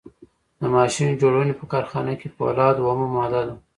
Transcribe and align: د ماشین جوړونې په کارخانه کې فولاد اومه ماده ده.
د 0.59 0.61
ماشین 0.75 1.09
جوړونې 1.21 1.53
په 1.59 1.65
کارخانه 1.71 2.13
کې 2.19 2.27
فولاد 2.35 2.75
اومه 2.79 3.07
ماده 3.15 3.41
ده. 3.47 3.55